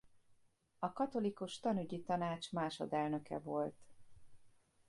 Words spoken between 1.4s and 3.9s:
Tanügyi Tanács másodelnöke volt.